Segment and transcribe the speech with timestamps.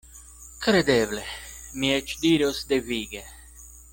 [0.65, 1.25] Kredeble;
[1.83, 3.25] mi eĉ diros devige.